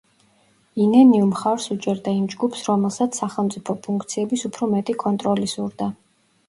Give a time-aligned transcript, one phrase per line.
[0.85, 5.95] ინენიუ მხარს უჭერდა იმ ჯგუფს, რომელსაც სახელმწიფო ფუნქციების უფრო მეტი კონტროლი სურდა.